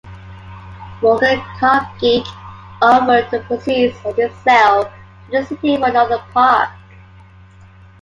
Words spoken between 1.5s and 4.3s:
Carkeek offered the proceeds of